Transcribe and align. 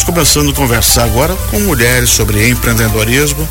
Estamos 0.00 0.18
começando 0.18 0.50
a 0.50 0.54
conversar 0.54 1.04
agora 1.04 1.36
com 1.50 1.60
mulheres 1.60 2.08
sobre 2.08 2.48
empreendedorismo 2.48 3.46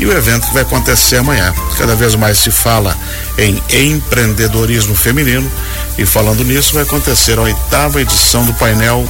e 0.00 0.04
o 0.04 0.12
evento 0.12 0.48
que 0.48 0.52
vai 0.52 0.62
acontecer 0.62 1.18
amanhã. 1.18 1.54
Cada 1.78 1.94
vez 1.94 2.16
mais 2.16 2.38
se 2.38 2.50
fala 2.50 2.98
em 3.38 3.62
empreendedorismo 3.70 4.96
feminino 4.96 5.48
e 5.96 6.04
falando 6.04 6.42
nisso 6.42 6.74
vai 6.74 6.82
acontecer 6.82 7.38
a 7.38 7.42
oitava 7.42 8.02
edição 8.02 8.44
do 8.44 8.52
painel 8.54 9.08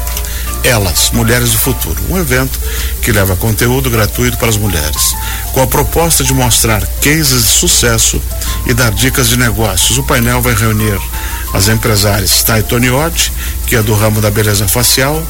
elas, 0.63 1.11
Mulheres 1.13 1.53
do 1.53 1.59
Futuro, 1.59 1.97
um 2.11 2.19
evento 2.19 2.61
que 3.01 3.11
leva 3.11 3.37
conteúdo 3.37 3.88
gratuito 3.88 4.37
para 4.37 4.51
as 4.51 4.59
mulheres, 4.59 5.17
com 5.53 5.63
a 5.63 5.67
proposta 5.67 6.22
de 6.22 6.35
mostrar 6.35 6.87
cases 7.01 7.43
de 7.43 7.53
sucesso 7.53 8.21
e 8.67 8.74
dar 8.74 8.90
dicas 8.90 9.31
de 9.31 9.38
negócios. 9.38 9.97
O 9.97 10.03
painel 10.03 10.43
vai 10.43 10.54
reunir 10.54 11.01
as 11.54 11.69
empresárias 11.69 12.45
Taitoniotti, 12.45 13.33
que 13.67 13.77
é 13.77 13.83
do 13.83 13.95
ramo 13.95 14.21
da 14.21 14.31
beleza 14.31 14.69
facial, 14.69 15.27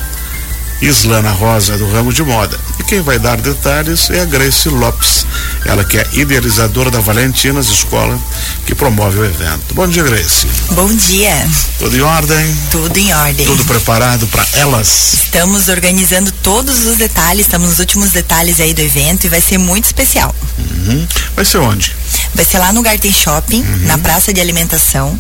Islana 0.83 1.31
Rosa, 1.31 1.79
do 1.79 1.89
ramo 1.89 2.13
de 2.13 2.25
moda. 2.25 2.59
E 2.81 2.83
quem 2.83 3.01
vai 3.01 3.17
dar 3.17 3.41
detalhes 3.41 4.11
é 4.11 4.21
a 4.21 4.25
Grace 4.25 4.69
Lopes, 4.69 5.25
ela 5.65 5.85
que 5.85 5.97
é 5.97 6.07
idealizadora 6.15 6.91
da 6.91 6.99
Valentinas 6.99 7.69
Escola, 7.69 8.19
que 8.67 8.75
promove 8.75 9.21
o 9.21 9.25
evento. 9.25 9.75
Bom 9.75 9.87
dia, 9.87 10.03
Grace. 10.03 10.47
Bom 10.73 10.93
dia. 10.93 11.49
Tudo 11.79 11.97
em 11.97 12.01
ordem? 12.01 12.57
Tudo 12.73 12.99
em 12.99 13.15
ordem. 13.15 13.47
Tudo 13.47 13.65
preparado 13.65 14.27
para 14.27 14.45
elas? 14.55 15.15
Estamos 15.15 15.69
organizando 15.69 16.33
todos 16.43 16.85
os 16.85 16.97
detalhes, 16.97 17.47
estamos 17.47 17.71
nos 17.71 17.79
últimos 17.79 18.11
detalhes 18.11 18.59
aí 18.59 18.75
do 18.75 18.81
evento 18.81 19.25
e 19.25 19.31
vai 19.31 19.41
ser 19.41 19.59
muito 19.59 19.85
especial. 19.85 20.35
Uhum. 20.59 21.07
Vai 21.37 21.45
ser 21.45 21.59
onde? 21.59 21.95
Vai 22.35 22.45
ser 22.45 22.59
lá 22.59 22.73
no 22.73 22.83
Garten 22.83 23.13
Shopping, 23.13 23.63
uhum. 23.63 23.87
na 23.87 23.99
praça 23.99 24.33
de 24.33 24.41
alimentação. 24.41 25.19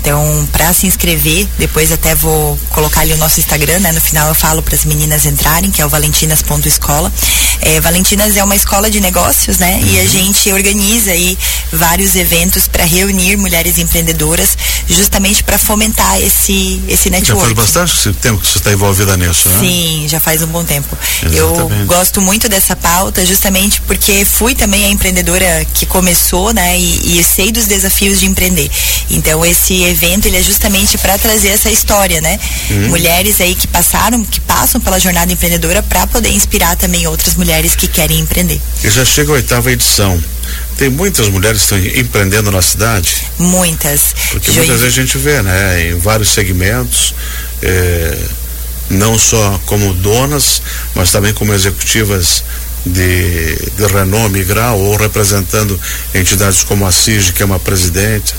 Então, 0.00 0.48
para 0.50 0.72
se 0.72 0.86
inscrever, 0.86 1.46
depois 1.58 1.92
até 1.92 2.14
vou 2.14 2.58
colocar 2.70 3.02
ali 3.02 3.12
o 3.12 3.18
nosso 3.18 3.38
Instagram, 3.38 3.80
né? 3.80 3.92
No 3.92 4.00
final 4.00 4.28
eu 4.28 4.34
falo 4.34 4.62
para 4.62 4.74
as 4.74 4.86
meninas 4.86 5.26
entrarem, 5.26 5.70
que 5.70 5.82
é 5.82 5.86
o 5.86 5.90
valentinas.escola. 5.90 7.12
É, 7.60 7.78
Valentinas 7.80 8.34
é 8.36 8.42
uma 8.42 8.56
escola 8.56 8.90
de 8.90 9.00
negócios, 9.00 9.58
né? 9.58 9.74
Uhum. 9.74 9.86
E 9.88 10.00
a 10.00 10.06
gente 10.06 10.50
organiza 10.50 11.10
aí 11.10 11.38
vários 11.70 12.14
eventos 12.14 12.66
para 12.66 12.84
reunir 12.84 13.36
mulheres 13.36 13.76
empreendedoras, 13.76 14.56
justamente 14.88 15.44
para 15.44 15.58
fomentar 15.58 16.20
esse 16.22 16.82
esse 16.88 17.10
network. 17.10 17.48
Já 17.48 17.54
faz 17.54 17.86
bastante 17.86 18.18
tempo 18.18 18.40
que 18.40 18.46
você 18.46 18.58
está 18.58 18.72
envolvida 18.72 19.16
nisso, 19.18 19.48
né? 19.50 19.58
Sim, 19.60 20.06
já 20.08 20.18
faz 20.18 20.42
um 20.42 20.46
bom 20.46 20.64
tempo. 20.64 20.96
Exatamente. 21.22 21.36
Eu 21.36 21.86
gosto 21.86 22.22
muito 22.22 22.48
dessa 22.48 22.74
pauta, 22.74 23.24
justamente 23.26 23.82
porque 23.82 24.24
fui 24.24 24.54
também 24.54 24.86
a 24.86 24.88
empreendedora 24.88 25.66
que 25.74 25.84
começou, 25.84 26.49
né? 26.52 26.78
E, 26.78 27.18
e 27.18 27.24
sei 27.24 27.52
dos 27.52 27.66
desafios 27.66 28.20
de 28.20 28.26
empreender. 28.26 28.70
Então 29.10 29.44
esse 29.44 29.82
evento 29.82 30.26
ele 30.26 30.36
é 30.36 30.42
justamente 30.42 30.96
para 30.98 31.18
trazer 31.18 31.48
essa 31.48 31.70
história, 31.70 32.20
né? 32.20 32.38
Uhum. 32.70 32.88
Mulheres 32.88 33.40
aí 33.40 33.54
que 33.54 33.66
passaram, 33.66 34.24
que 34.24 34.40
passam 34.40 34.80
pela 34.80 34.98
jornada 34.98 35.32
empreendedora 35.32 35.82
para 35.82 36.06
poder 36.06 36.30
inspirar 36.30 36.76
também 36.76 37.06
outras 37.06 37.34
mulheres 37.34 37.74
que 37.74 37.86
querem 37.86 38.20
empreender. 38.20 38.60
E 38.82 38.90
já 38.90 39.04
chega 39.04 39.30
a 39.30 39.34
oitava 39.34 39.70
edição. 39.70 40.22
Tem 40.76 40.88
muitas 40.88 41.28
mulheres 41.28 41.62
que 41.62 41.74
estão 41.74 42.00
empreendendo 42.00 42.50
na 42.50 42.62
cidade? 42.62 43.14
Muitas. 43.38 44.14
Porque 44.30 44.50
muitas 44.50 44.80
vezes 44.80 44.98
a 44.98 45.02
gente 45.02 45.18
vê, 45.18 45.42
né, 45.42 45.90
em 45.90 45.98
vários 45.98 46.30
segmentos, 46.30 47.14
é, 47.62 48.18
não 48.88 49.18
só 49.18 49.60
como 49.66 49.92
donas, 49.94 50.62
mas 50.94 51.12
também 51.12 51.32
como 51.32 51.52
executivas 51.52 52.42
de, 52.84 53.56
de 53.76 53.86
renome 53.86 54.42
grau 54.44 54.78
ou 54.80 54.96
representando 54.96 55.78
entidades 56.14 56.64
como 56.64 56.86
a 56.86 56.92
CIG, 56.92 57.32
que 57.32 57.42
é 57.42 57.46
uma 57.46 57.58
presidente, 57.58 58.34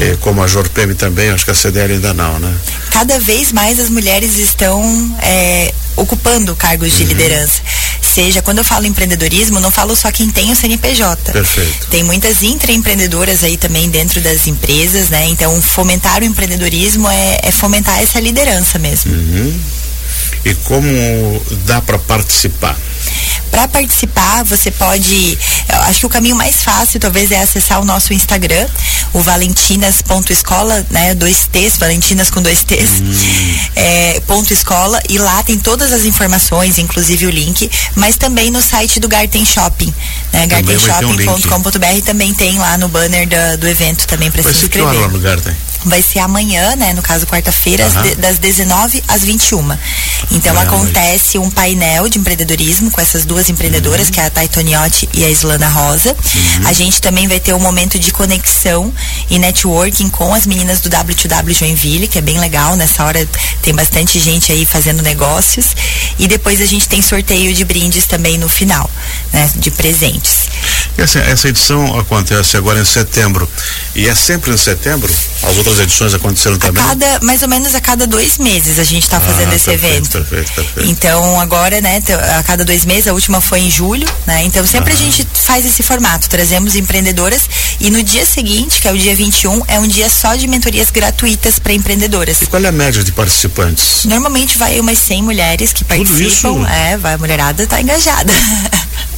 eh, 0.00 0.16
como 0.20 0.42
a 0.42 0.46
Jorpem 0.46 0.94
também, 0.94 1.30
acho 1.30 1.44
que 1.44 1.50
a 1.50 1.54
CDL 1.54 1.94
ainda 1.94 2.14
não, 2.14 2.38
né? 2.38 2.54
Cada 2.90 3.18
vez 3.18 3.52
mais 3.52 3.78
as 3.78 3.90
mulheres 3.90 4.38
estão 4.38 4.82
é, 5.22 5.72
ocupando 5.96 6.54
cargos 6.56 6.96
de 6.96 7.02
uhum. 7.02 7.08
liderança. 7.08 7.60
Seja, 8.00 8.40
quando 8.40 8.58
eu 8.58 8.64
falo 8.64 8.86
empreendedorismo, 8.86 9.58
não 9.58 9.70
falo 9.70 9.96
só 9.96 10.10
quem 10.12 10.30
tem 10.30 10.52
o 10.52 10.56
CNPJ. 10.56 11.32
Perfeito. 11.32 11.88
Tem 11.88 12.04
muitas 12.04 12.42
intraempreendedoras 12.42 13.42
aí 13.42 13.56
também 13.56 13.90
dentro 13.90 14.20
das 14.20 14.46
empresas, 14.46 15.08
né? 15.08 15.26
Então, 15.28 15.60
fomentar 15.60 16.22
o 16.22 16.24
empreendedorismo 16.24 17.08
é, 17.08 17.40
é 17.42 17.50
fomentar 17.50 18.00
essa 18.00 18.20
liderança 18.20 18.78
mesmo. 18.78 19.12
Uhum. 19.12 19.60
E 20.44 20.54
como 20.54 21.42
dá 21.64 21.80
para 21.80 21.98
participar? 21.98 22.78
Para 23.54 23.68
participar, 23.68 24.42
você 24.42 24.68
pode. 24.72 25.38
acho 25.68 26.00
que 26.00 26.06
o 26.06 26.08
caminho 26.08 26.34
mais 26.34 26.64
fácil 26.64 26.98
talvez 26.98 27.30
é 27.30 27.40
acessar 27.40 27.80
o 27.80 27.84
nosso 27.84 28.12
Instagram, 28.12 28.66
o 29.12 29.20
valentinas.escola, 29.20 30.84
né? 30.90 31.14
Dois 31.14 31.46
T's, 31.46 31.76
Valentinas 31.78 32.30
com 32.30 32.42
dois 32.42 32.64
T's, 32.64 33.00
hum. 33.00 33.14
é, 33.76 34.20
ponto 34.26 34.52
escola, 34.52 35.00
e 35.08 35.18
lá 35.18 35.40
tem 35.44 35.56
todas 35.56 35.92
as 35.92 36.04
informações, 36.04 36.78
inclusive 36.78 37.28
o 37.28 37.30
link, 37.30 37.70
mas 37.94 38.16
também 38.16 38.50
no 38.50 38.60
site 38.60 38.98
do 38.98 39.06
Garten 39.06 39.44
Shopping, 39.44 39.94
né? 40.32 40.48
gartenshopping.com.br 40.48 42.04
também 42.04 42.34
tem 42.34 42.58
lá 42.58 42.76
no 42.76 42.88
banner 42.88 43.28
do, 43.28 43.58
do 43.58 43.68
evento 43.68 44.04
também 44.08 44.32
para 44.32 44.42
se 44.42 44.48
inscrever. 44.48 44.90
Que 44.90 44.96
hora 44.96 45.06
lá 45.06 45.12
no 45.12 45.20
Garten? 45.20 45.54
Vai 45.84 46.02
ser 46.02 46.20
amanhã, 46.20 46.76
né? 46.76 46.92
No 46.92 47.02
caso, 47.02 47.26
quarta-feira, 47.26 47.86
uhum. 47.86 48.20
das 48.20 48.38
19 48.38 49.02
às 49.08 49.22
21. 49.22 49.76
Então 50.30 50.58
acontece 50.58 51.38
um 51.38 51.50
painel 51.50 52.08
de 52.08 52.18
empreendedorismo 52.18 52.90
com 52.90 53.00
essas 53.00 53.24
duas 53.24 53.48
empreendedoras, 53.48 54.06
uhum. 54.06 54.12
que 54.12 54.20
é 54.20 54.26
a 54.26 54.30
Taitoniotti 54.30 55.08
e 55.12 55.24
a 55.24 55.30
Islana 55.30 55.68
Rosa. 55.68 56.10
Uhum. 56.10 56.66
A 56.66 56.72
gente 56.72 57.00
também 57.00 57.28
vai 57.28 57.40
ter 57.40 57.52
um 57.54 57.60
momento 57.60 57.98
de 57.98 58.10
conexão 58.10 58.92
e 59.30 59.38
networking 59.38 60.08
com 60.08 60.32
as 60.34 60.46
meninas 60.46 60.80
do 60.80 60.90
W2W 60.90 61.52
Joinville, 61.52 62.08
que 62.08 62.18
é 62.18 62.22
bem 62.22 62.38
legal. 62.38 62.76
Nessa 62.76 63.04
hora 63.04 63.26
tem 63.62 63.74
bastante 63.74 64.18
gente 64.18 64.52
aí 64.52 64.64
fazendo 64.64 65.02
negócios. 65.02 65.66
E 66.18 66.26
depois 66.26 66.60
a 66.60 66.66
gente 66.66 66.88
tem 66.88 67.02
sorteio 67.02 67.54
de 67.54 67.64
brindes 67.64 68.06
também 68.06 68.38
no 68.38 68.48
final, 68.48 68.90
né? 69.32 69.50
De 69.56 69.70
presentes. 69.70 70.48
Essa, 70.96 71.18
essa 71.20 71.48
edição 71.48 71.98
acontece 71.98 72.56
agora 72.56 72.80
em 72.80 72.84
setembro. 72.84 73.48
E 73.94 74.08
é 74.08 74.14
sempre 74.14 74.52
em 74.52 74.56
setembro? 74.56 75.12
As 75.48 75.56
outras 75.58 75.78
edições 75.78 76.14
aconteceram 76.14 76.56
também? 76.58 76.82
A 76.82 76.86
cada, 76.88 77.20
mais 77.22 77.42
ou 77.42 77.48
menos 77.48 77.74
a 77.74 77.80
cada 77.80 78.06
dois 78.06 78.38
meses 78.38 78.78
a 78.78 78.84
gente 78.84 79.02
está 79.02 79.20
fazendo 79.20 79.52
ah, 79.52 79.56
esse 79.56 79.66
perfeito, 79.66 79.94
evento. 79.94 80.10
Perfeito, 80.10 80.54
perfeito. 80.54 80.90
Então 80.90 81.40
agora, 81.40 81.80
né, 81.80 82.02
a 82.38 82.42
cada 82.42 82.64
dois 82.64 82.84
meses, 82.84 83.08
a 83.08 83.12
última 83.12 83.40
foi 83.40 83.60
em 83.60 83.70
julho, 83.70 84.08
né? 84.26 84.42
Então 84.44 84.66
sempre 84.66 84.92
ah. 84.92 84.96
a 84.96 84.98
gente 84.98 85.26
faz 85.34 85.66
esse 85.66 85.82
formato, 85.82 86.28
trazemos 86.28 86.74
empreendedoras 86.74 87.48
e 87.80 87.90
no 87.90 88.02
dia 88.02 88.24
seguinte, 88.24 88.80
que 88.80 88.88
é 88.88 88.92
o 88.92 88.98
dia 88.98 89.14
21, 89.14 89.62
é 89.68 89.78
um 89.78 89.86
dia 89.86 90.08
só 90.08 90.34
de 90.34 90.46
mentorias 90.46 90.90
gratuitas 90.90 91.58
para 91.58 91.72
empreendedoras. 91.72 92.42
E 92.42 92.46
qual 92.46 92.62
é 92.64 92.68
a 92.68 92.72
média 92.72 93.04
de 93.04 93.12
participantes? 93.12 94.04
Normalmente 94.04 94.56
vai 94.56 94.80
umas 94.80 94.98
100 94.98 95.22
mulheres 95.22 95.72
que 95.72 95.84
Tudo 95.84 95.88
participam. 95.88 96.26
Isso? 96.26 96.66
É, 96.66 96.96
vai, 96.96 97.14
a 97.14 97.18
mulherada 97.18 97.66
tá 97.66 97.80
engajada. 97.80 98.32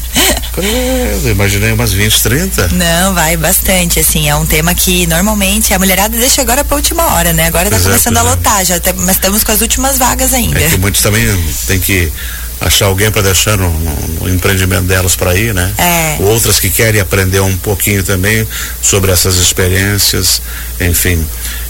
Eu 0.62 1.30
imaginei 1.30 1.72
umas 1.72 1.92
20, 1.92 2.22
30. 2.22 2.68
Não, 2.68 3.14
vai 3.14 3.36
bastante, 3.36 4.00
assim, 4.00 4.28
é 4.28 4.34
um 4.34 4.46
tema 4.46 4.74
que 4.74 5.06
normalmente 5.06 5.74
a 5.74 5.78
mulherada 5.78 6.16
deixa 6.16 6.40
agora 6.40 6.64
pra 6.64 6.76
última 6.76 7.14
hora, 7.14 7.32
né? 7.32 7.46
Agora 7.46 7.68
tá 7.68 7.78
começando 7.78 8.16
a 8.16 8.20
é. 8.20 8.22
lotar, 8.22 8.64
já 8.64 8.80
tá, 8.80 8.92
mas 8.96 9.16
estamos 9.16 9.44
com 9.44 9.52
as 9.52 9.60
últimas 9.60 9.98
vagas 9.98 10.32
ainda. 10.32 10.58
É 10.58 10.68
que 10.68 10.78
muitos 10.78 11.02
também 11.02 11.26
tem 11.66 11.78
que 11.78 12.10
achar 12.60 12.86
alguém 12.86 13.10
para 13.10 13.22
deixar 13.22 13.56
no, 13.56 13.70
no, 14.20 14.28
empreendimento 14.28 14.84
delas 14.84 15.14
para 15.14 15.34
ir, 15.34 15.52
né? 15.52 15.72
É. 15.78 16.16
Outras 16.20 16.58
que 16.58 16.70
querem 16.70 17.00
aprender 17.00 17.40
um 17.40 17.56
pouquinho 17.58 18.02
também 18.02 18.46
sobre 18.80 19.12
essas 19.12 19.36
experiências, 19.36 20.40
enfim. 20.80 21.24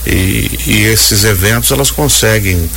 E, 0.07 0.61
e 0.67 0.83
esses 0.85 1.25
eventos 1.25 1.71
elas 1.73 1.91
conseguem 1.91 2.71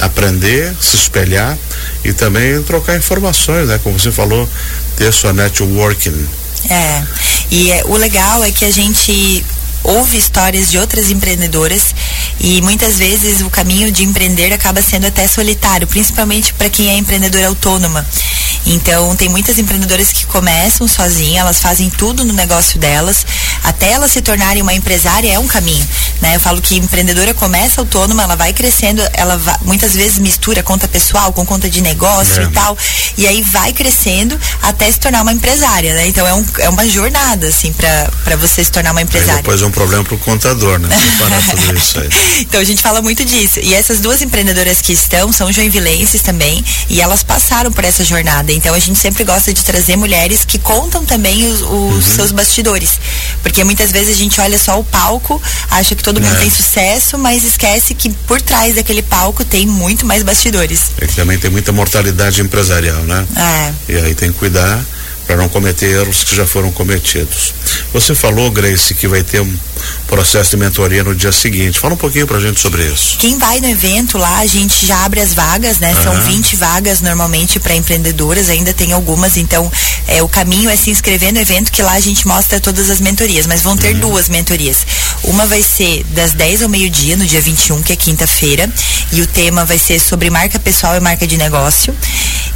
aprender, 0.00 0.74
se 0.80 0.96
espelhar 0.96 1.56
e 2.04 2.12
também 2.12 2.60
trocar 2.62 2.96
informações, 2.96 3.68
né? 3.68 3.78
Como 3.82 3.98
você 3.98 4.10
falou, 4.10 4.48
ter 4.96 5.12
sua 5.12 5.32
networking. 5.32 6.28
É. 6.70 7.02
E 7.50 7.70
é, 7.70 7.84
o 7.84 7.96
legal 7.96 8.42
é 8.42 8.50
que 8.50 8.64
a 8.64 8.70
gente 8.70 9.44
ouve 9.82 10.16
histórias 10.16 10.70
de 10.70 10.78
outras 10.78 11.10
empreendedoras 11.10 11.94
e 12.40 12.60
muitas 12.62 12.98
vezes 12.98 13.42
o 13.42 13.50
caminho 13.50 13.92
de 13.92 14.02
empreender 14.02 14.52
acaba 14.52 14.80
sendo 14.80 15.06
até 15.06 15.28
solitário, 15.28 15.86
principalmente 15.86 16.54
para 16.54 16.70
quem 16.70 16.88
é 16.88 16.96
empreendedora 16.96 17.48
autônoma. 17.48 18.04
Então, 18.66 19.14
tem 19.16 19.28
muitas 19.28 19.58
empreendedoras 19.58 20.12
que 20.12 20.26
começam 20.26 20.88
sozinhas, 20.88 21.40
elas 21.40 21.60
fazem 21.60 21.90
tudo 21.90 22.24
no 22.24 22.32
negócio 22.32 22.78
delas, 22.78 23.26
até 23.62 23.92
elas 23.92 24.12
se 24.12 24.22
tornarem 24.22 24.62
uma 24.62 24.72
empresária 24.72 25.32
é 25.32 25.38
um 25.38 25.46
caminho, 25.46 25.86
né? 26.20 26.36
Eu 26.36 26.40
falo 26.40 26.62
que 26.62 26.76
empreendedora 26.76 27.34
começa 27.34 27.80
autônoma, 27.80 28.22
ela 28.22 28.36
vai 28.36 28.52
crescendo, 28.52 29.02
ela 29.12 29.36
vai, 29.36 29.56
muitas 29.62 29.94
vezes 29.94 30.18
mistura 30.18 30.62
conta 30.62 30.88
pessoal 30.88 31.32
com 31.32 31.44
conta 31.44 31.68
de 31.68 31.80
negócio 31.80 32.42
é. 32.42 32.44
e 32.44 32.48
tal, 32.48 32.76
e 33.18 33.26
aí 33.26 33.42
vai 33.42 33.72
crescendo 33.72 34.38
até 34.62 34.90
se 34.90 34.98
tornar 34.98 35.22
uma 35.22 35.32
empresária, 35.32 35.94
né? 35.94 36.06
Então, 36.06 36.26
é, 36.26 36.32
um, 36.32 36.44
é 36.58 36.68
uma 36.68 36.88
jornada, 36.88 37.48
assim, 37.48 37.72
para 37.72 38.36
você 38.36 38.64
se 38.64 38.70
tornar 38.70 38.92
uma 38.92 39.02
empresária. 39.02 39.34
Aí 39.34 39.42
depois 39.42 39.60
é 39.60 39.66
um 39.66 39.70
problema 39.70 40.04
pro 40.04 40.16
contador, 40.18 40.78
né? 40.78 40.88
tudo 41.50 41.76
isso 41.76 42.00
aí. 42.00 42.08
então, 42.40 42.60
a 42.60 42.64
gente 42.64 42.80
fala 42.80 43.02
muito 43.02 43.24
disso. 43.24 43.60
E 43.60 43.74
essas 43.74 44.00
duas 44.00 44.22
empreendedoras 44.22 44.80
que 44.80 44.92
estão 44.92 45.32
são 45.32 45.52
joinvilenses 45.52 46.22
também, 46.22 46.64
e 46.88 47.00
elas 47.00 47.22
passaram 47.22 47.70
por 47.70 47.84
essa 47.84 48.04
jornada 48.04 48.53
Então 48.54 48.74
a 48.74 48.78
gente 48.78 48.98
sempre 48.98 49.24
gosta 49.24 49.52
de 49.52 49.64
trazer 49.64 49.96
mulheres 49.96 50.44
que 50.44 50.58
contam 50.58 51.04
também 51.04 51.44
os, 51.46 51.60
os 51.60 51.66
uhum. 51.68 52.00
seus 52.00 52.32
bastidores. 52.32 52.98
Porque 53.42 53.62
muitas 53.64 53.90
vezes 53.90 54.14
a 54.14 54.18
gente 54.18 54.40
olha 54.40 54.58
só 54.58 54.78
o 54.78 54.84
palco, 54.84 55.40
acha 55.70 55.94
que 55.94 56.02
todo 56.02 56.20
mundo 56.20 56.34
é. 56.36 56.38
tem 56.40 56.50
sucesso, 56.50 57.18
mas 57.18 57.44
esquece 57.44 57.94
que 57.94 58.10
por 58.10 58.40
trás 58.40 58.76
daquele 58.76 59.02
palco 59.02 59.44
tem 59.44 59.66
muito 59.66 60.06
mais 60.06 60.22
bastidores. 60.22 60.92
E 61.00 61.06
também 61.08 61.38
tem 61.38 61.50
muita 61.50 61.72
mortalidade 61.72 62.40
empresarial, 62.40 63.02
né? 63.02 63.26
É. 63.36 63.92
E 63.92 63.96
aí 63.96 64.14
tem 64.14 64.32
que 64.32 64.38
cuidar 64.38 64.84
para 65.34 65.42
não 65.42 65.48
cometer 65.48 65.86
erros 65.86 66.22
que 66.22 66.36
já 66.36 66.46
foram 66.46 66.70
cometidos. 66.70 67.52
Você 67.92 68.14
falou, 68.14 68.52
Grace, 68.52 68.94
que 68.94 69.08
vai 69.08 69.24
ter 69.24 69.40
um 69.40 69.52
processo 70.06 70.50
de 70.50 70.56
mentoria 70.58 71.02
no 71.02 71.12
dia 71.12 71.32
seguinte. 71.32 71.80
Fala 71.80 71.94
um 71.94 71.96
pouquinho 71.96 72.24
pra 72.24 72.38
gente 72.38 72.60
sobre 72.60 72.84
isso. 72.86 73.16
Quem 73.18 73.36
vai 73.36 73.58
no 73.58 73.68
evento 73.68 74.16
lá, 74.16 74.38
a 74.38 74.46
gente 74.46 74.86
já 74.86 75.04
abre 75.04 75.20
as 75.20 75.34
vagas, 75.34 75.80
né? 75.80 75.92
Uhum. 75.92 76.02
São 76.04 76.22
20 76.22 76.54
vagas 76.54 77.00
normalmente 77.00 77.58
para 77.58 77.74
empreendedoras, 77.74 78.48
ainda 78.48 78.72
tem 78.72 78.92
algumas, 78.92 79.36
então 79.36 79.70
é, 80.06 80.22
o 80.22 80.28
caminho 80.28 80.70
é 80.70 80.76
se 80.76 80.90
inscrever 80.90 81.32
no 81.32 81.40
evento 81.40 81.72
que 81.72 81.82
lá 81.82 81.94
a 81.94 82.00
gente 82.00 82.28
mostra 82.28 82.60
todas 82.60 82.88
as 82.88 83.00
mentorias, 83.00 83.44
mas 83.44 83.60
vão 83.60 83.76
ter 83.76 83.94
uhum. 83.94 84.00
duas 84.02 84.28
mentorias. 84.28 84.86
Uma 85.24 85.46
vai 85.46 85.62
ser 85.62 86.04
das 86.10 86.32
10 86.32 86.62
ao 86.62 86.68
meio-dia, 86.68 87.16
no 87.16 87.26
dia 87.26 87.40
21, 87.40 87.82
que 87.82 87.92
é 87.92 87.96
quinta-feira, 87.96 88.72
e 89.10 89.20
o 89.20 89.26
tema 89.26 89.64
vai 89.64 89.78
ser 89.78 89.98
sobre 89.98 90.30
marca 90.30 90.60
pessoal 90.60 90.94
e 90.94 91.00
marca 91.00 91.26
de 91.26 91.36
negócio. 91.36 91.92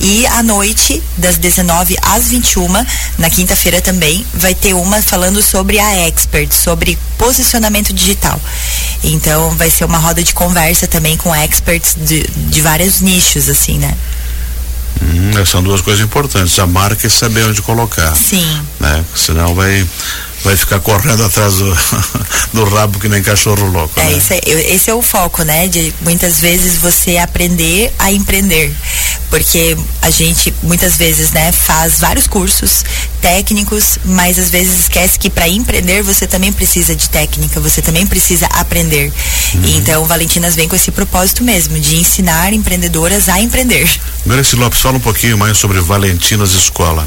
E 0.01 0.27
à 0.27 0.43
noite, 0.43 1.03
das 1.17 1.37
19 1.39 1.97
às 2.03 2.29
21, 2.29 2.69
na 3.19 3.31
quinta-feira 3.31 3.81
também, 3.81 4.25
vai 4.33 4.55
ter 4.55 4.75
uma 4.75 5.03
falando 5.03 5.43
sobre 5.43 5.79
a 5.79 6.07
Expert, 6.07 6.53
sobre 6.53 6.99
posicionamento 7.17 7.93
digital. 7.93 8.41
Então 9.03 9.51
vai 9.57 9.71
ser 9.71 9.85
uma 9.85 9.99
roda 9.99 10.23
de 10.23 10.33
conversa 10.33 10.87
também 10.87 11.17
com 11.17 11.35
experts 11.35 11.97
de, 11.97 12.23
de 12.23 12.61
vários 12.61 13.01
nichos, 13.01 13.49
assim, 13.49 13.79
né? 13.79 13.97
Hum, 15.03 15.47
são 15.47 15.63
duas 15.63 15.81
coisas 15.81 16.05
importantes, 16.05 16.59
a 16.59 16.67
marca 16.67 17.07
e 17.07 17.11
saber 17.11 17.45
onde 17.45 17.63
colocar. 17.63 18.15
Sim. 18.15 18.63
Né? 18.81 19.05
Senão 19.15 19.55
vai 19.55 19.87
vai 20.45 20.57
ficar 20.57 20.81
correndo 20.81 21.25
atrás 21.25 21.57
do, 21.57 21.79
do 22.53 22.65
rabo 22.65 22.99
que 22.99 23.09
nem 23.09 23.23
cachorro 23.23 23.67
louco. 23.67 23.99
É, 23.99 24.05
né? 24.05 24.17
esse, 24.17 24.35
é, 24.35 24.75
esse 24.75 24.91
é 24.91 24.95
o 24.95 25.03
foco, 25.03 25.43
né? 25.43 25.69
De 25.69 25.93
muitas 26.01 26.41
vezes 26.41 26.77
você 26.77 27.17
aprender 27.19 27.93
a 27.99 28.13
empreender. 28.13 28.75
Porque 29.31 29.77
a 30.01 30.11
gente 30.11 30.55
muitas 30.63 30.97
vezes, 30.97 31.33
né, 31.33 31.53
faz 31.53 32.01
vários 32.01 32.27
cursos 32.27 32.83
técnicos, 33.21 33.99
mas 34.05 34.39
às 34.39 34.49
vezes 34.49 34.81
esquece 34.81 35.19
que 35.19 35.29
para 35.29 35.49
empreender 35.49 36.03
você 36.03 36.27
também 36.27 36.53
precisa 36.53 36.95
de 36.95 37.09
técnica, 37.11 37.61
você 37.61 37.83
também 37.83 38.07
precisa 38.07 38.47
aprender. 38.47 39.13
Uhum. 39.55 39.63
Então, 39.77 40.05
Valentinas 40.07 40.55
vem 40.55 40.69
com 40.69 40.77
esse 40.77 40.91
propósito 40.91 41.45
mesmo, 41.45 41.79
de 41.79 41.97
ensinar 41.97 42.53
empreendedoras 42.53 43.29
a 43.29 43.41
empreender. 43.41 43.89
Grace 44.25 44.57
Lopes, 44.57 44.81
fala 44.81 44.97
um 44.97 45.01
pouquinho 45.01 45.37
mais 45.37 45.59
sobre 45.59 45.81
Valentinas 45.81 46.53
Escola. 46.53 47.07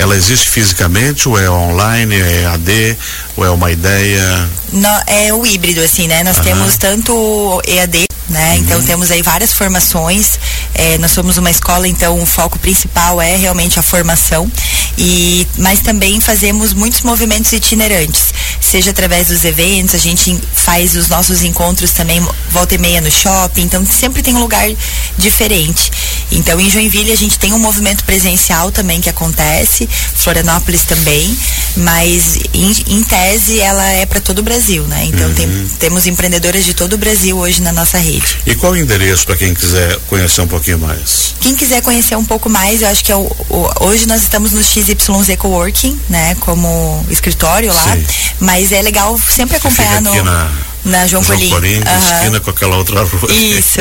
Ela 0.00 0.16
existe 0.16 0.48
fisicamente 0.48 1.28
ou 1.28 1.38
é 1.38 1.50
online, 1.50 2.18
é 2.18 2.46
AD, 2.46 2.96
ou 3.36 3.44
é 3.44 3.50
uma 3.50 3.70
ideia? 3.70 4.48
Não, 4.72 5.02
é 5.06 5.32
o 5.34 5.44
híbrido, 5.44 5.80
assim, 5.82 6.08
né? 6.08 6.22
Nós 6.22 6.38
temos 6.38 6.78
tanto 6.78 7.60
EAD 7.66 8.06
né? 8.30 8.56
Então, 8.56 8.60
uhum. 8.60 8.64
Então 8.64 8.82
temos 8.84 9.10
aí 9.10 9.22
várias 9.22 9.52
formações. 9.52 10.38
É, 10.74 10.98
nós 10.98 11.10
somos 11.10 11.36
uma 11.36 11.50
escola, 11.50 11.86
então 11.86 12.20
o 12.20 12.26
foco 12.26 12.58
principal 12.58 13.20
é 13.20 13.36
realmente 13.36 13.78
a 13.78 13.82
formação. 13.82 14.50
E 14.98 15.46
mas 15.56 15.80
também 15.80 16.20
fazemos 16.20 16.72
muitos 16.72 17.00
movimentos 17.02 17.52
itinerantes, 17.52 18.34
seja 18.60 18.90
através 18.90 19.28
dos 19.28 19.44
eventos, 19.44 19.94
a 19.94 19.98
gente 19.98 20.38
faz 20.52 20.94
os 20.94 21.08
nossos 21.08 21.42
encontros 21.42 21.92
também 21.92 22.20
volta 22.50 22.74
e 22.74 22.78
meia 22.78 23.00
no 23.00 23.10
shopping, 23.10 23.62
então 23.62 23.84
sempre 23.86 24.22
tem 24.22 24.34
um 24.34 24.40
lugar 24.40 24.68
diferente. 25.16 25.90
Então 26.30 26.60
em 26.60 26.68
Joinville 26.70 27.12
a 27.12 27.16
gente 27.16 27.38
tem 27.38 27.52
um 27.52 27.58
movimento 27.58 28.04
presencial 28.04 28.70
também 28.70 29.00
que 29.00 29.08
acontece, 29.08 29.88
Florianópolis 30.14 30.82
também, 30.82 31.36
mas 31.76 32.38
em, 32.52 32.70
em 32.88 33.02
tese 33.02 33.58
ela 33.58 33.86
é 33.86 34.04
para 34.04 34.20
todo 34.20 34.40
o 34.40 34.42
Brasil, 34.42 34.84
né? 34.84 35.04
Então 35.06 35.28
uhum. 35.28 35.34
tem, 35.34 35.70
temos 35.78 36.06
empreendedoras 36.06 36.64
de 36.64 36.74
todo 36.74 36.92
o 36.92 36.98
Brasil 36.98 37.38
hoje 37.38 37.62
na 37.62 37.72
nossa 37.72 37.98
rede. 37.98 38.38
E 38.46 38.54
qual 38.54 38.72
o 38.72 38.76
endereço 38.76 39.24
para 39.24 39.36
quem 39.36 39.54
quiser 39.54 39.96
conhecer 40.08 40.42
um 40.42 40.46
pouquinho 40.46 40.59
mais? 40.78 41.34
Quem 41.40 41.54
quiser 41.54 41.82
conhecer 41.82 42.16
um 42.16 42.24
pouco 42.24 42.48
mais, 42.48 42.82
eu 42.82 42.88
acho 42.88 43.04
que 43.04 43.10
é 43.10 43.16
o, 43.16 43.30
o, 43.48 43.84
hoje 43.86 44.06
nós 44.06 44.22
estamos 44.22 44.52
no 44.52 44.62
XYZ 44.62 44.94
Coworking, 45.38 45.98
né, 46.08 46.34
como 46.40 47.04
escritório 47.08 47.72
lá, 47.72 47.96
Sim. 47.96 48.06
mas 48.40 48.72
é 48.72 48.82
legal 48.82 49.18
sempre 49.28 49.56
acompanhar 49.56 50.00
no 50.02 50.22
na, 50.22 50.50
na 50.84 51.06
João, 51.06 51.22
João 51.22 51.38
Colim, 51.38 51.50
Colim 51.50 51.76
uhum. 51.76 52.14
esquina 52.14 52.40
com 52.40 52.50
aquela 52.50 52.76
outra 52.76 53.02
rua. 53.02 53.32
Isso. 53.32 53.80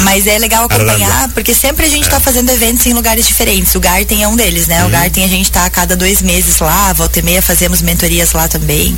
Mas 0.00 0.26
é 0.26 0.38
legal 0.38 0.64
acompanhar, 0.64 1.28
porque 1.30 1.54
sempre 1.54 1.86
a 1.86 1.88
gente 1.88 2.04
está 2.04 2.16
é. 2.16 2.20
fazendo 2.20 2.50
eventos 2.50 2.86
em 2.86 2.92
lugares 2.92 3.26
diferentes. 3.26 3.74
O 3.74 3.80
Garten 3.80 4.22
é 4.22 4.28
um 4.28 4.36
deles, 4.36 4.66
né? 4.66 4.82
Uhum. 4.82 4.88
O 4.88 4.90
Garten 4.90 5.24
a 5.24 5.28
gente 5.28 5.44
está 5.44 5.64
a 5.64 5.70
cada 5.70 5.96
dois 5.96 6.22
meses 6.22 6.58
lá, 6.58 6.92
volta 6.92 7.18
e 7.18 7.22
meia 7.22 7.42
fazemos 7.42 7.82
mentorias 7.82 8.32
lá 8.32 8.48
também. 8.48 8.96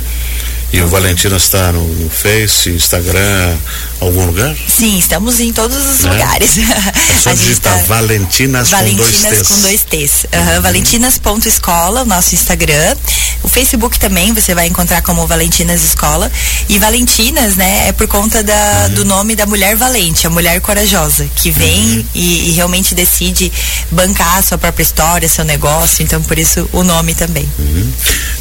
E 0.73 0.81
o 0.81 0.87
Valentina 0.87 1.37
está 1.37 1.71
no, 1.71 1.87
no, 1.87 2.09
Face, 2.09 2.69
Instagram, 2.69 3.55
algum 3.99 4.25
lugar? 4.25 4.55
Sim, 4.67 4.97
estamos 4.97 5.39
em 5.39 5.51
todos 5.53 5.77
os 5.77 6.01
né? 6.01 6.11
lugares. 6.11 6.57
É 6.57 7.19
só 7.21 7.33
digitar 7.35 7.77
tá... 7.77 7.85
Valentinas, 7.85 8.69
Valentinas 8.69 9.01
com 9.01 9.23
dois 9.23 9.23
T's. 9.23 9.47
Com 9.47 9.61
dois 9.61 9.83
T's. 9.83 10.25
Uhum. 10.33 10.55
Uhum. 10.55 10.61
Valentinas.escola, 10.61 12.01
o 12.01 12.05
nosso 12.05 12.35
Instagram. 12.35 12.95
O 13.43 13.47
Facebook 13.47 13.99
também 13.99 14.33
você 14.33 14.55
vai 14.55 14.67
encontrar 14.67 15.01
como 15.01 15.25
Valentinas 15.27 15.83
Escola. 15.83 16.31
E 16.67 16.79
Valentinas, 16.79 17.55
né, 17.55 17.89
é 17.89 17.91
por 17.91 18.07
conta 18.07 18.41
da, 18.43 18.87
uhum. 18.87 18.93
do 18.95 19.05
nome 19.05 19.35
da 19.35 19.45
mulher 19.45 19.75
valente, 19.75 20.25
a 20.25 20.29
mulher 20.29 20.59
corajosa, 20.61 21.27
que 21.35 21.51
vem 21.51 21.79
uhum. 21.79 22.05
e, 22.13 22.49
e, 22.49 22.51
realmente 22.53 22.95
decide 22.95 23.51
bancar 23.91 24.39
a 24.39 24.41
sua 24.41 24.57
própria 24.57 24.83
história, 24.83 25.29
seu 25.29 25.45
negócio. 25.45 26.03
Então, 26.03 26.21
por 26.23 26.37
isso 26.37 26.67
o 26.71 26.83
nome 26.83 27.13
também. 27.13 27.49
Uhum. 27.59 27.91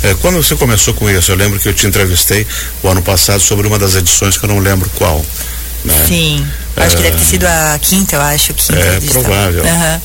É, 0.02 0.14
quando 0.14 0.36
você 0.36 0.56
começou 0.56 0.94
com 0.94 1.08
isso, 1.10 1.30
eu 1.30 1.36
lembro 1.36 1.58
que 1.58 1.68
eu 1.68 1.74
te 1.74 1.86
entrevistei 1.86 2.46
o 2.82 2.88
ano 2.88 3.02
passado 3.02 3.40
sobre 3.40 3.66
uma 3.66 3.78
das 3.78 3.94
edições 3.94 4.36
que 4.36 4.44
eu 4.44 4.48
não 4.48 4.58
lembro 4.58 4.90
qual. 4.96 5.24
Né? 5.84 6.04
Sim, 6.08 6.46
acho 6.76 6.96
que 6.96 7.02
deve 7.02 7.16
ter 7.18 7.24
sido 7.24 7.46
a 7.46 7.78
quinta, 7.80 8.16
eu 8.16 8.22
acho. 8.22 8.54
Quinta 8.54 8.80
é 8.80 9.00
provável. 9.00 9.64
Uhum. 9.64 10.00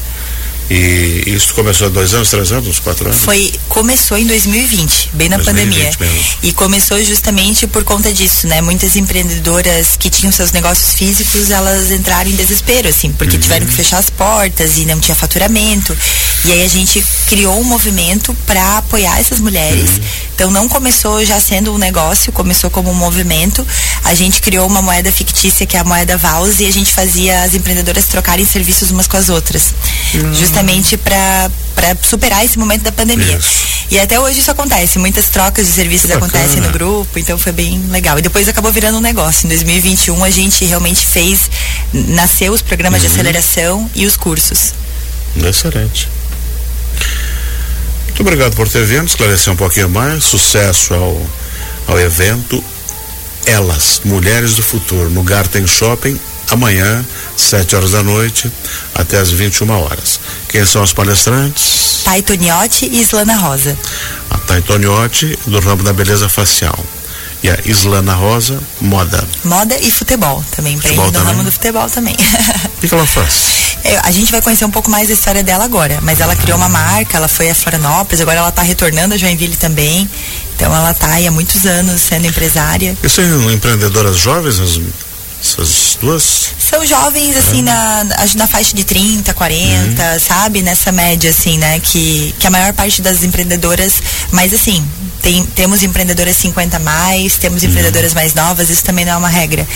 E 0.69 1.24
isso 1.25 1.56
começou 1.56 1.88
há 1.88 1.89
dois 1.89 2.13
anos, 2.13 2.30
três 2.30 2.51
anos, 2.51 2.77
quatro 2.77 3.10
anos? 3.10 3.21
Foi, 3.21 3.51
começou 3.68 4.18
em 4.18 4.27
2020, 4.27 5.10
bem 5.13 5.27
na 5.27 5.38
2020 5.38 5.98
pandemia. 5.98 5.98
Mesmo. 6.00 6.38
E 6.44 6.54
começou 6.54 7.04
justamente 7.04 7.66
por 7.66 7.83
conta 7.83 8.13
disso, 8.13 8.48
né? 8.48 8.62
Muitas 8.62 8.95
empreendedoras 8.95 9.98
que 9.98 10.12
tinham 10.12 10.31
seus 10.31 10.51
negócios 10.51 10.94
físicos, 10.94 11.50
elas 11.50 11.89
entraram 11.92 12.30
em 12.30 12.36
desespero, 12.36 12.88
assim, 12.88 13.12
porque 13.12 13.36
uhum. 13.36 13.42
tiveram 13.42 13.66
que 13.66 13.74
fechar 13.74 13.98
as 13.98 14.12
portas 14.12 14.77
e 14.77 14.86
não 14.86 15.00
tinha 15.00 15.16
faturamento. 15.16 15.98
E 16.45 16.51
aí 16.51 16.63
a 16.63 16.68
gente 16.68 17.04
criou 17.27 17.60
um 17.60 17.63
movimento 17.63 18.36
para 18.45 18.77
apoiar 18.77 19.19
essas 19.19 19.39
mulheres. 19.39 19.89
Uhum. 19.89 20.04
Então 20.36 20.51
não 20.51 20.69
começou 20.69 21.25
já 21.25 21.39
sendo 21.39 21.74
um 21.74 21.77
negócio, 21.77 22.31
começou 22.31 22.69
como 22.69 22.92
um 22.92 22.94
movimento. 22.94 23.66
A 24.04 24.13
gente 24.13 24.39
criou 24.39 24.68
uma 24.68 24.81
moeda 24.81 25.12
fictícia 25.12 25.66
que 25.66 25.75
é 25.75 25.80
a 25.80 25.83
moeda 25.83 26.16
Vals 26.16 26.60
e 26.60 26.66
a 26.66 26.71
gente 26.71 26.94
fazia 26.94 27.42
as 27.42 27.56
empreendedoras 27.56 28.06
trocarem 28.06 28.45
serviços 28.45 28.92
umas 28.92 29.07
com 29.07 29.18
as 29.18 29.30
outras. 29.30 29.74
Uhum. 30.13 30.33
Justamente 30.33 30.59
para 30.98 31.50
superar 32.04 32.44
esse 32.44 32.57
momento 32.57 32.83
da 32.83 32.92
pandemia. 32.92 33.38
Isso. 33.38 33.69
E 33.92 34.00
até 34.00 34.19
hoje 34.19 34.40
isso 34.40 34.52
acontece, 34.52 35.00
muitas 35.00 35.30
trocas 35.30 35.66
de 35.66 35.74
serviços 35.74 36.12
acontecem 36.12 36.62
no 36.62 36.69
grupo, 36.69 37.18
então 37.18 37.38
foi 37.38 37.52
bem 37.52 37.81
legal. 37.90 38.19
E 38.19 38.22
depois 38.22 38.48
acabou 38.48 38.72
virando 38.72 39.00
um 39.00 39.02
negócio. 39.02 39.45
Em 39.45 39.50
2021 39.50 40.24
a 40.24 40.30
gente 40.30 40.64
realmente 40.66 41.06
fez, 41.07 41.50
nasceu 41.92 42.54
os 42.54 42.62
programas 42.62 43.02
uhum. 43.02 43.07
de 43.07 43.14
aceleração 43.14 43.92
e 43.95 44.06
os 44.06 44.16
cursos. 44.16 44.74
Excelente. 45.36 46.07
Muito 48.19 48.22
obrigado 48.22 48.56
por 48.56 48.68
ter 48.68 48.86
vindo, 48.86 49.07
esclarecer 49.07 49.52
um 49.52 49.56
pouquinho 49.56 49.90
mais. 49.90 50.26
Sucesso 50.26 50.94
ao, 50.94 51.22
ao 51.88 52.00
evento. 52.00 52.64
Elas, 53.45 54.02
Mulheres 54.04 54.56
do 54.56 54.62
Futuro, 54.62 55.10
no 55.10 55.24
Garten 55.24 55.66
Shopping, 55.66 56.19
amanhã, 56.52 57.04
7 57.38 57.76
horas 57.76 57.92
da 57.92 58.04
noite, 58.04 58.52
até 58.94 59.18
as 59.18 59.31
21 59.31 59.69
horas. 59.69 60.19
Quem 60.50 60.66
são 60.66 60.82
os 60.82 60.92
palestrantes? 60.92 62.02
Taitoniotti 62.04 62.90
e 62.92 63.02
Islana 63.02 63.36
Rosa. 63.36 63.78
A 64.32 64.38
Taitoniotti, 64.40 65.38
do 65.46 65.60
ramo 65.60 65.84
da 65.84 65.94
beleza 65.94 66.28
facial. 66.28 66.78
E 67.44 67.50
a 67.50 67.58
Islana 67.66 68.16
Rosa, 68.16 68.60
moda. 68.82 69.24
Moda 69.44 69.78
e 69.80 69.92
futebol 69.92 70.44
também, 70.56 70.74
empreende 70.74 71.12
no 71.12 71.24
ramo 71.24 71.44
do 71.44 71.52
futebol 71.52 71.88
também. 71.90 72.16
O 72.16 72.82
que, 72.82 72.88
que 72.88 72.94
ela 72.94 73.06
faz? 73.06 73.78
É, 73.84 74.00
a 74.04 74.12
gente 74.12 74.32
vai 74.32 74.42
conhecer 74.42 74.66
um 74.66 74.72
pouco 74.72 74.90
mais 74.90 75.08
da 75.08 75.14
história 75.14 75.44
dela 75.44 75.64
agora, 75.64 76.00
mas 76.02 76.20
ela 76.20 76.36
criou 76.36 76.58
uma 76.58 76.68
marca, 76.68 77.18
ela 77.18 77.28
foi 77.28 77.50
a 77.50 77.56
Florianópolis, 77.56 78.20
agora 78.20 78.40
ela 78.40 78.50
está 78.50 78.62
retornando 78.62 79.14
a 79.14 79.18
Joinville 79.18 79.56
também. 79.56 80.10
Então 80.56 80.76
ela 80.76 80.92
está 80.92 81.08
aí 81.08 81.28
há 81.28 81.32
muitos 81.32 81.66
anos 81.66 82.02
sendo 82.02 82.26
empresária. 82.26 82.98
E 83.02 83.08
são 83.08 83.52
empreendedoras 83.52 84.18
jovens, 84.18 84.60
as 84.60 84.80
essas 85.42 85.98
duas? 86.02 86.52
São 86.69 86.85
jovens, 86.85 87.35
assim, 87.35 87.64
na, 87.64 88.06
na 88.35 88.45
faixa 88.45 88.76
de 88.76 88.83
30, 88.83 89.33
40, 89.33 90.04
uhum. 90.04 90.19
sabe? 90.19 90.61
Nessa 90.61 90.92
média, 90.92 91.31
assim, 91.31 91.57
né? 91.57 91.80
Que, 91.80 92.35
que 92.38 92.45
a 92.45 92.52
maior 92.52 92.73
parte 92.73 93.02
das 93.02 93.23
empreendedoras, 93.23 93.94
mas 94.31 94.54
assim, 94.54 94.85
tem, 95.19 95.44
temos 95.47 95.81
empreendedoras 95.81 96.38
50 96.38 96.78
mais, 96.78 97.38
temos 97.38 97.64
uhum. 97.64 97.69
empreendedoras 97.69 98.14
mais 98.14 98.35
novas, 98.35 98.69
isso 98.69 98.83
também 98.83 99.04
não 99.04 99.14
é 99.14 99.18
uma 99.18 99.30
regra. 99.30 99.68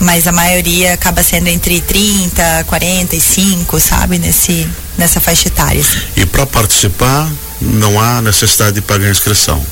Mas 0.00 0.26
a 0.26 0.32
maioria 0.32 0.94
acaba 0.94 1.22
sendo 1.22 1.46
entre 1.46 1.80
30, 1.82 2.64
45, 2.66 3.78
sabe? 3.78 4.18
Nesse, 4.18 4.68
nessa 4.98 5.20
faixa 5.20 5.46
etária. 5.46 5.80
Assim. 5.80 6.00
E 6.16 6.26
para 6.26 6.46
participar, 6.46 7.30
não 7.60 8.00
há 8.00 8.20
necessidade 8.20 8.72
de 8.72 8.80
pagar 8.80 9.08
inscrição. 9.08 9.64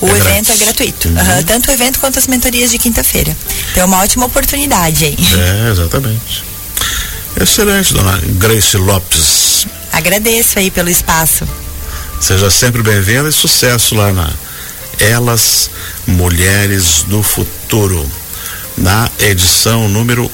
O 0.00 0.08
é 0.08 0.10
evento 0.10 0.46
grátis. 0.46 0.50
é 0.60 0.64
gratuito. 0.64 1.08
Uhum. 1.08 1.14
Uhum. 1.14 1.42
Tanto 1.44 1.70
o 1.70 1.72
evento 1.72 1.98
quanto 2.00 2.18
as 2.18 2.26
mentorias 2.26 2.70
de 2.70 2.78
quinta-feira. 2.78 3.36
Então 3.70 3.82
é 3.82 3.86
uma 3.86 3.98
ótima 4.02 4.26
oportunidade 4.26 5.04
aí. 5.04 5.16
É, 5.66 5.70
exatamente. 5.70 6.44
Excelente, 7.40 7.92
dona 7.92 8.18
Grace 8.38 8.76
Lopes. 8.76 9.66
Agradeço 9.92 10.58
aí 10.58 10.70
pelo 10.70 10.88
espaço. 10.88 11.46
Seja 12.20 12.50
sempre 12.50 12.82
bem-vinda 12.82 13.28
e 13.28 13.32
sucesso 13.32 13.94
lá 13.94 14.12
na 14.12 14.30
Elas 14.98 15.70
Mulheres 16.06 17.02
do 17.06 17.22
Futuro, 17.22 18.08
na 18.76 19.10
edição 19.18 19.88
número 19.88 20.30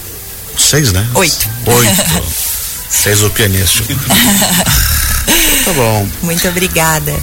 6, 0.56 0.92
né? 0.92 1.06
Oito. 1.14 1.48
Oito. 1.66 2.22
Seis 2.92 3.22
o 3.22 3.30
pianista. 3.30 3.82
tá 5.64 5.72
bom. 5.72 6.06
Muito 6.22 6.46
obrigada. 6.46 7.22